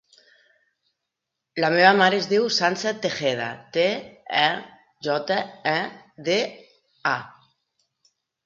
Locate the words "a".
7.13-7.17